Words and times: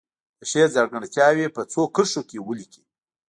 د 0.39 0.41
شعر 0.51 0.69
ځانګړتیاوې 0.75 1.47
په 1.55 1.61
څو 1.71 1.81
کرښو 1.95 2.21
کې 2.29 2.37
ولیکي. 2.47 2.83